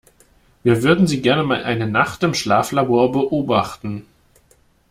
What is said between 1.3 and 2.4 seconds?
mal eine Nacht im